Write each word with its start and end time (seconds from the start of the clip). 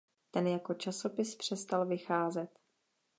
Ten 0.31 0.47
jako 0.47 0.73
časopis 0.73 1.35
přestal 1.35 1.85
vycházet. 1.85 2.49